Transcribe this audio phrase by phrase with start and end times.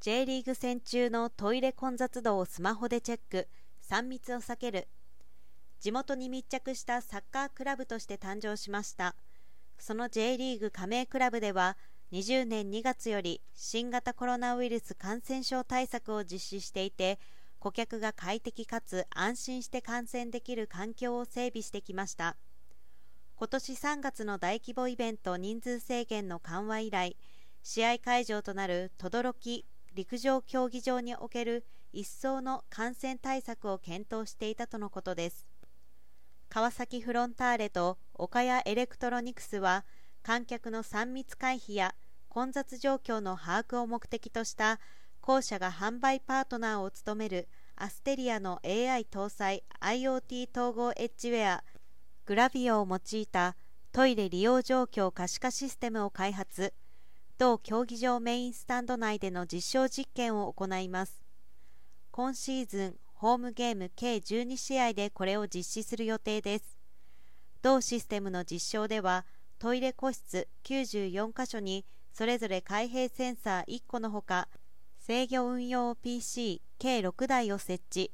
[0.00, 3.48] J リーグ戦中のトイレ混雑度をスマホでチェック。
[3.86, 4.88] 3密を避ける。
[5.78, 9.14] 地元に密着したサッカークラブとして誕生しました。
[9.78, 11.76] その J リーグ加盟クラブでは
[12.12, 17.18] 20年2月より新型コロナウイルス感染症対策を実施していて
[17.58, 22.38] 顧客が快適かつ安心して観戦できる環境を整備してきました。
[23.36, 27.18] 今年3月の大規模イベント人数制限の緩和以来
[27.62, 35.46] 試合会場となる等々力陸上競技場における一層の感染対策を検討していたとのことです。
[36.48, 39.84] 川崎フロンターレと岡谷エレクトロニクスは
[40.22, 41.94] 観客の3密回避や
[42.28, 44.80] 混雑状況の把握を目的とした
[45.20, 51.64] 後者が販売パートナーを務めるアステリアの AI 搭載 IoT 統合エッジウェア
[52.26, 53.56] グラビオを用いた
[53.92, 56.72] トイレ利用状況可視化システムを開発。
[57.40, 61.22] 同競技場メインスタンド内での実証実験を行います。
[62.10, 66.76] 今シーズンホームゲーム計12試合でこれを実施する予定です。
[67.62, 69.24] 同システムの実証では
[69.58, 74.48] トイレ個室94箇所にそれぞれ開閉センサー1個のほか
[74.98, 78.12] 制御運用 PC 計6台を設置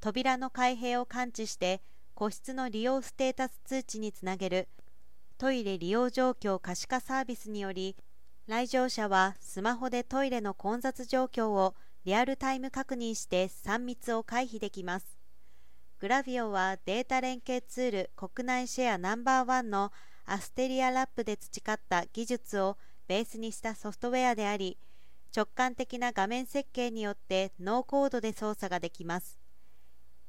[0.00, 1.80] 扉の開閉を感知して
[2.16, 4.68] 個室の利用ステータス通知につなげる
[5.38, 7.94] トイレ利用状況可視化サービスにより
[8.46, 15.18] 来場者はスマホでトイレの混雑状況をリアルタイム確認して3密を回避できます。
[15.98, 19.92] グラビオはデータ連携ツール国内シェアナンバーワンの
[20.26, 22.76] アステリアラップで培った技術を
[23.08, 24.76] ベースにしたソフトウェアであり
[25.34, 29.38] 直感的な画面設計によってノーコードで操作ができます。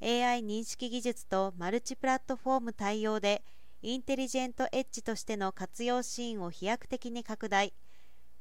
[0.02, 3.44] AI 認識技術とマルチプラットフォーム対応で
[3.82, 7.74] インテリジェントエッジとしての活用シーンを飛躍的に拡大。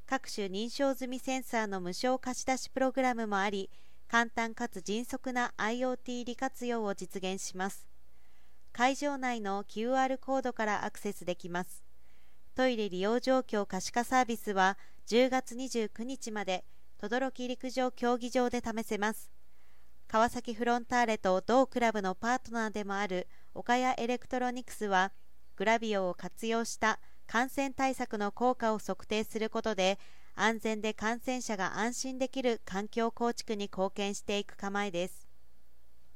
[0.07, 3.71] 各種認証済みセンサーの無償貸し出しプログラムもあり
[4.07, 7.87] 簡単かつ迅速な IoT 利活用を実現します。
[8.73, 11.83] 会場内の QR コードからアクセスできます。
[12.55, 14.79] トイレ利用状況可視化サービスは
[15.09, 16.65] 10月29日まで
[16.99, 19.31] 等々力陸上競技場で試せます。
[20.07, 25.13] 川崎フロンターレと同クラブのパートナーでもある岡谷エレクトロニクスは
[25.57, 29.99] グラビオを活用した感染対策の効果を測定することで
[30.35, 35.24] 安全で感染者が安心できる環境構築に貢献していく構えです。